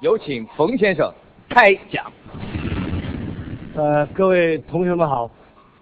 [0.00, 1.10] 有请冯先生
[1.48, 2.12] 开讲。
[3.74, 5.30] 呃，各位同学们好，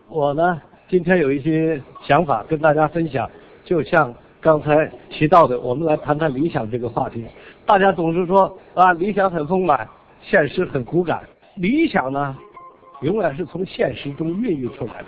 [0.08, 3.28] 我呢今天有一些想法跟大家分享，
[3.64, 7.24] 就像刚才提到的，我们来谈谈理想这个话题。
[7.66, 9.88] 大家总是说啊，理想很丰满，
[10.22, 11.20] 现实很骨感。
[11.56, 12.36] 理想呢，
[13.02, 15.06] 永远是从现实中孕育出来的。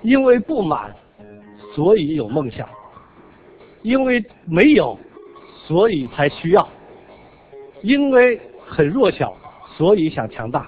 [0.00, 0.94] 因为不满，
[1.74, 2.66] 所以有梦想；
[3.82, 4.98] 因为没有，
[5.66, 6.62] 所以才需要；
[7.84, 9.36] 因为很弱小，
[9.76, 10.66] 所以想强大。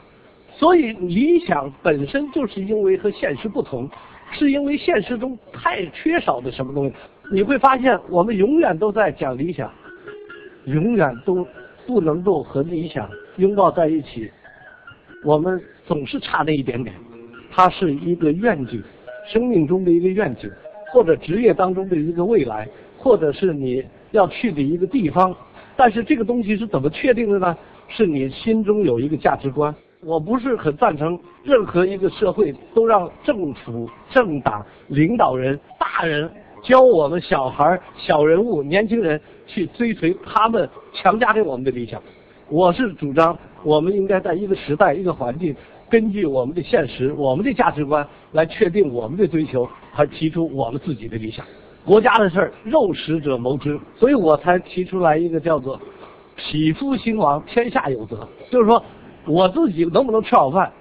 [0.52, 3.88] 所以理想本身就是因为和现实不同，
[4.32, 6.94] 是因为现实中太缺少的什么东西。
[7.32, 9.70] 你会发现，我们永远都在讲理想，
[10.66, 11.46] 永远都
[11.86, 14.30] 不能够和理想拥抱在一起。
[15.24, 16.94] 我们总是差那一点点，
[17.50, 18.82] 它是一个愿景，
[19.26, 20.50] 生命中的一个愿景，
[20.92, 25.34] 或者职业当中的一个未来，或者是你要去的一个地方。
[25.76, 27.56] 但是这个东西是怎么确定的呢？
[27.88, 29.74] 是你心中有一个价值观。
[30.02, 36.30] 我不是很赞成任何一个社会都让政府、政党、领导人、大人
[36.62, 42.00] 教我们小孩、小人物、年轻人去追随他们强加给我们的理想。
[42.48, 45.54] 我是主张，我们应该在一个时代、一个环境，
[45.88, 51.44] 根据我们的现实、我们的价值观来确定我们的追求，而提出我们自己的理想。
[51.86, 55.80] 国家的事儿，肉食者谋之，所以我才提出来一个叫做
[56.36, 58.84] “匹夫兴亡，天下有责”，就是说。
[59.28, 60.72] 我自己能不能吃好饭，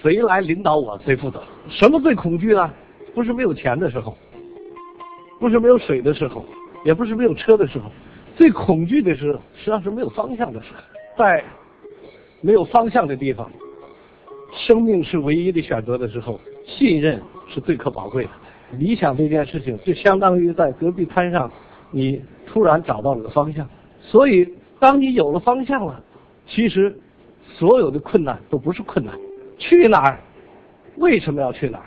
[0.00, 1.42] 谁来领导我谁负责。
[1.68, 2.70] 什么最恐惧呢？
[3.14, 4.16] 不是没有钱的时候，
[5.38, 6.42] 不是没有水的时候，
[6.86, 7.90] 也不是没有车的时候，
[8.34, 10.80] 最恐惧的是实际上是没有方向的时候。
[11.18, 11.44] 在
[12.40, 13.46] 没有方向的地方，
[14.66, 18.30] 生命是唯一的选择的时候，信任是最可宝贵的。
[18.72, 21.50] 理想这件事情，就相当于在戈壁滩上，
[21.90, 23.68] 你突然找到了个方向。
[24.00, 24.46] 所以，
[24.78, 26.02] 当你有了方向了，
[26.46, 26.96] 其实。
[27.58, 29.14] 所有的困难都不是困难，
[29.56, 30.20] 去哪儿？
[30.96, 31.86] 为什么要去哪儿？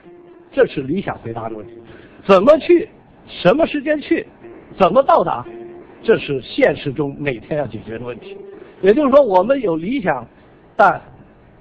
[0.52, 1.74] 这是理想回答的问题。
[2.26, 2.89] 怎么去？
[3.28, 4.26] 什么时间去？
[4.80, 5.45] 怎么到达？
[6.02, 8.36] 这是现实中每天要解决的问题。
[8.82, 10.26] 也就是说，我们有理想，
[10.76, 11.00] 但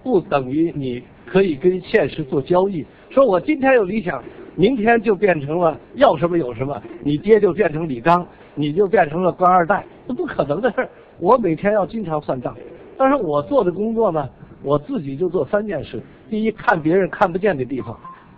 [0.03, 2.87] 不等于你可以跟现实做交易。
[3.11, 4.25] 说我今天有理想，
[4.59, 8.27] 明天就变成了要什么有什么，你爹就变成李刚，
[8.57, 10.89] 你就变成了官二代，这不可能的事儿。
[11.21, 12.57] 我每天要经常算账。
[12.97, 14.29] 但是我做的工作呢，
[14.65, 17.95] 我自己就做三件事：第一，看别人看不见的地方；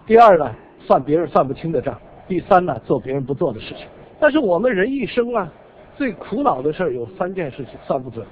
[0.06, 1.94] 第二呢，算别人算不清的账；
[2.28, 3.86] 第三呢，做别人不做的事情。
[4.20, 5.50] 但是我们人一生啊，
[5.96, 8.26] 最苦恼的事有三件事情算不准：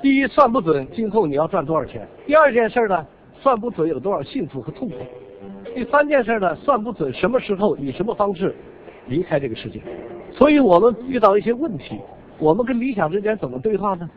[0.00, 3.04] 第一，算不准今后你要赚多少钱；第二件事呢，
[3.40, 4.98] 算不准有多少幸福和痛苦；
[5.74, 8.54] 第三件事呢，算不准什么时候以什么方式
[9.08, 9.82] 离开这个世界。
[10.32, 11.98] 所以我们遇到一些问题，
[12.38, 14.08] 我们跟理想之间怎么对话呢？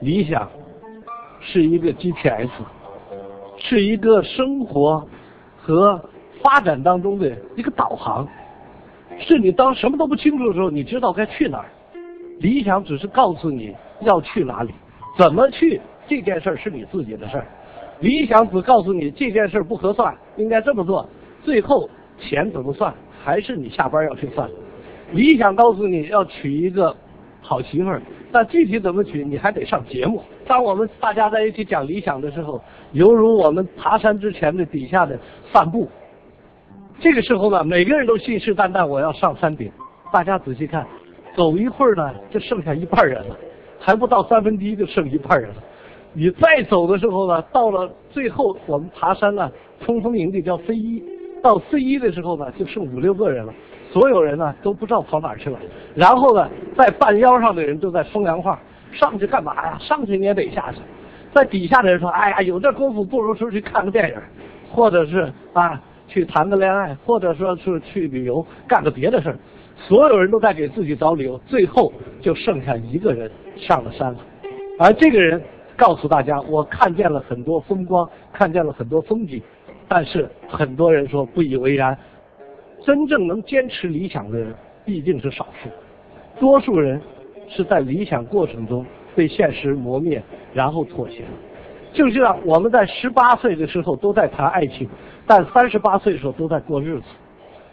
[0.00, 0.48] 理想。
[1.38, 2.50] 是一个 GPS，
[3.58, 5.06] 是一个生活
[5.56, 6.02] 和
[6.42, 8.26] 发展当中的一个导航，
[9.20, 11.66] 是你当什么都不清楚的时候，你知道该去哪儿。
[12.40, 14.72] 理想只是告诉你要去哪里，
[15.16, 17.46] 怎么去这件事儿是你自己的事儿。
[18.00, 21.08] 理想只告诉你这件事不合算，应该这么做，
[21.42, 22.92] 最后钱怎么算
[23.24, 24.48] 还是你下班要去算。
[25.12, 26.94] 理想告诉你要娶一个
[27.40, 28.02] 好媳妇儿。
[28.32, 30.22] 那具体怎么娶，你还得上节目。
[30.46, 32.60] 当我们大家在一起讲理想的时候，
[32.92, 35.18] 犹如我们爬山之前的底下的
[35.52, 35.88] 散步。
[37.00, 39.70] 这个时候呢，每个人都信誓旦旦我要上山顶。
[40.12, 40.86] 大家仔细看，
[41.34, 43.36] 走一会儿呢，就剩下一半人了，
[43.78, 45.56] 还不到三分之一就剩一半人了。
[46.18, 51.04] 你再走的时候呢，到了最后我们爬山呢，冲锋营地叫 C 一，
[51.42, 53.52] 到 C 一的时候呢，就剩五六个人了。
[53.92, 55.58] 所有人呢都不知道跑哪儿去了，
[55.94, 58.58] 然后呢，在半腰上的人都在风凉话，
[58.92, 59.78] 上去干嘛呀？
[59.78, 60.78] 上去你也得下去。
[61.34, 64.16] 在底下的人说：“哎呀，有这功夫不如出去看个电影，
[64.70, 65.78] 或者是啊
[66.08, 69.36] 去谈个恋爱，或者说是去旅游，干个别的事儿。”
[69.86, 74.18] 所有人都在给自己找理由，最后就剩下一个人上了山了。
[74.78, 75.42] 而这个人
[75.76, 79.42] 告诉大家：“我看见了很多风光，看见了很多风景，
[79.86, 81.96] 但是很多人说不以为然。”
[82.84, 85.68] 真正能坚持理想的人毕竟是少数，
[86.38, 87.00] 多数人
[87.48, 90.22] 是在理想过程中被现实磨灭，
[90.54, 91.24] 然后妥协。
[91.92, 94.88] 就像我们在十八岁的时候都在谈爱情，
[95.26, 97.06] 但三十八岁的时候都在过日子。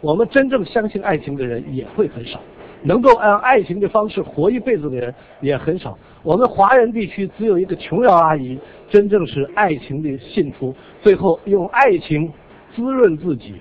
[0.00, 2.40] 我们真正相信爱情的人也会很少，
[2.84, 5.98] 能够按爱情的方式活一辈子的人也很少。
[6.22, 8.58] 我们华人地区只有一个琼瑶阿姨，
[8.88, 10.72] 真正是爱情的信徒，
[11.02, 12.32] 最后用爱情
[12.76, 13.54] 滋润自己。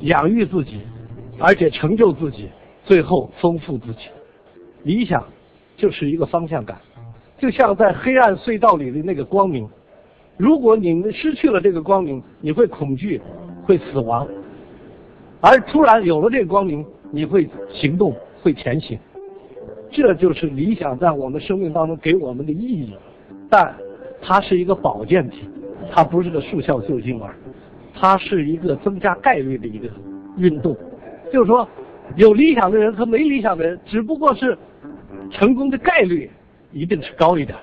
[0.00, 0.80] 养育自己，
[1.38, 2.50] 而且成就自己，
[2.84, 4.08] 最后丰富自己。
[4.82, 5.24] 理想
[5.74, 6.78] 就是一个方向感，
[7.38, 9.66] 就像在黑暗隧道里的那个光明。
[10.36, 13.18] 如果你们失去了这个光明，你会恐惧，
[13.64, 14.26] 会死亡；
[15.40, 18.14] 而突然有了这个光明，你会行动，
[18.46, 18.96] 会前行。
[19.90, 22.94] 这就是理想在我们生命当中给我们的意义。
[23.50, 23.74] 但
[24.22, 25.50] 它是一个保健品，
[25.90, 27.28] 它不是个速效救心丸，
[27.92, 29.88] 它是一个增加概率的一个
[30.36, 30.76] 运动。
[31.32, 31.68] 就是说，
[32.14, 34.56] 有理想的人和没理想的人，只不过是
[35.32, 36.30] 成功的概率
[36.70, 37.58] 一定是高一点。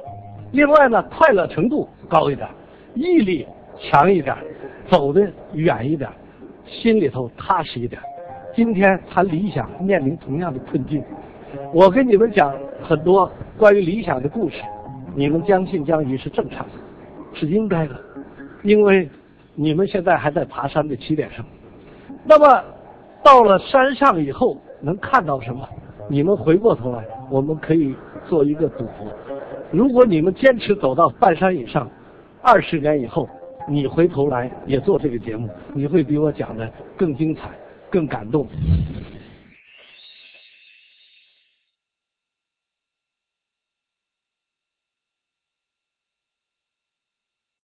[0.51, 2.45] 另外呢，快乐程度高一点。
[2.93, 3.47] 毅力
[3.79, 4.35] 强一点，
[4.89, 6.09] 走得远一点，
[6.67, 8.01] 心里头踏实一点。
[8.55, 11.03] 今天谈理想，面临同样的困境。
[11.73, 12.53] 我跟你们讲
[12.83, 14.57] 很多关于理想的故事，
[15.15, 16.71] 你们将信将疑是正常的，
[17.33, 17.95] 是应该的，
[18.61, 19.09] 因为
[19.55, 21.43] 你们现在还在爬山的起点上。
[22.25, 22.63] 那么
[23.23, 25.67] 到了山上以后，能看到什么？
[26.07, 27.95] 你们回过头来，我们可以
[28.27, 29.07] 做一个赌博。
[29.71, 31.89] 如果你们坚持走到半山以上。
[32.45, 33.25] 二十年以后，
[33.69, 37.49] 你回头来也做这个节目，你会比我讲的更精彩、
[37.93, 38.47] 更感动。